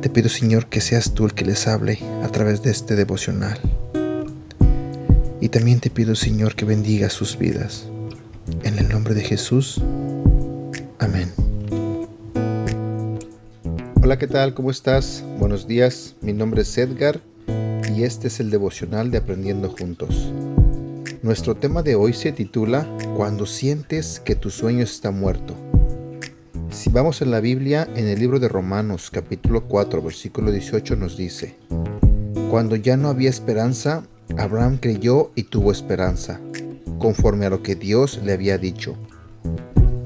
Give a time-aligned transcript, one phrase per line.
[0.00, 3.60] Te pido, Señor, que seas tú el que les hable a través de este devocional.
[5.42, 7.86] Y también te pido, Señor, que bendiga sus vidas.
[8.62, 9.78] En el nombre de Jesús.
[10.98, 11.30] Amén.
[14.02, 14.54] Hola, ¿qué tal?
[14.54, 15.22] ¿Cómo estás?
[15.38, 16.14] Buenos días.
[16.22, 17.20] Mi nombre es Edgar
[17.94, 20.32] y este es el devocional de Aprendiendo Juntos.
[21.22, 25.69] Nuestro tema de hoy se titula Cuando sientes que tu sueño está muerto.
[26.70, 31.16] Si vamos en la Biblia, en el libro de Romanos capítulo 4 versículo 18 nos
[31.16, 31.56] dice,
[32.48, 34.04] Cuando ya no había esperanza,
[34.38, 36.40] Abraham creyó y tuvo esperanza,
[36.98, 38.96] conforme a lo que Dios le había dicho.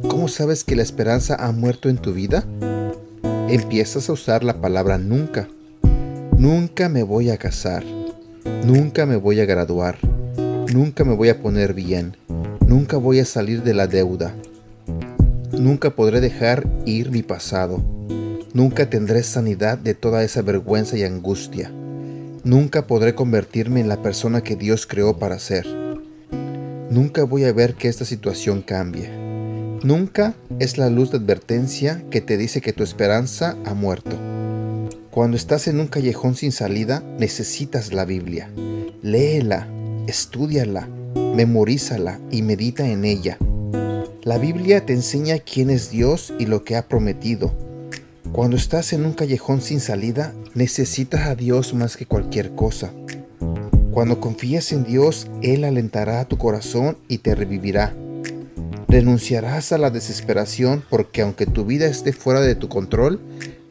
[0.08, 2.46] ¿Cómo sabes que la esperanza ha muerto en tu vida?
[3.48, 5.48] empiezas a usar la palabra nunca.
[6.38, 7.84] Nunca me voy a casar.
[8.64, 9.98] Nunca me voy a graduar.
[10.72, 12.16] Nunca me voy a poner bien.
[12.66, 14.34] Nunca voy a salir de la deuda.
[15.64, 17.82] Nunca podré dejar ir mi pasado.
[18.52, 21.72] Nunca tendré sanidad de toda esa vergüenza y angustia.
[22.44, 25.66] Nunca podré convertirme en la persona que Dios creó para ser.
[26.90, 29.08] Nunca voy a ver que esta situación cambie.
[29.82, 34.18] Nunca es la luz de advertencia que te dice que tu esperanza ha muerto.
[35.10, 38.50] Cuando estás en un callejón sin salida, necesitas la Biblia.
[39.00, 39.66] Léela,
[40.06, 40.90] estudiala,
[41.34, 43.38] memorízala y medita en ella.
[44.24, 47.52] La Biblia te enseña quién es Dios y lo que ha prometido.
[48.32, 52.90] Cuando estás en un callejón sin salida, necesitas a Dios más que cualquier cosa.
[53.90, 57.92] Cuando confías en Dios, Él alentará a tu corazón y te revivirá.
[58.88, 63.20] Renunciarás a la desesperación porque aunque tu vida esté fuera de tu control,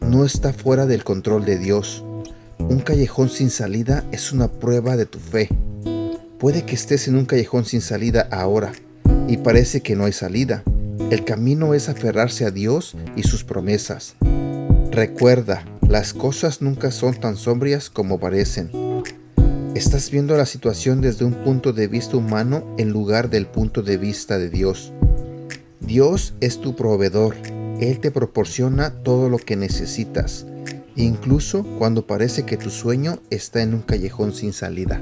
[0.02, 2.06] no está fuera del control de Dios.
[2.59, 5.50] Un callejón sin salida es una prueba de tu fe.
[6.38, 8.72] Puede que estés en un callejón sin salida ahora
[9.34, 10.64] y parece que no hay salida.
[11.10, 14.16] El camino es aferrarse a Dios y sus promesas.
[14.92, 18.70] Recuerda, las cosas nunca son tan sombrías como parecen.
[19.74, 23.98] Estás viendo la situación desde un punto de vista humano en lugar del punto de
[23.98, 24.94] vista de Dios.
[25.80, 27.36] Dios es tu proveedor.
[27.80, 30.46] Él te proporciona todo lo que necesitas,
[30.96, 35.02] incluso cuando parece que tu sueño está en un callejón sin salida.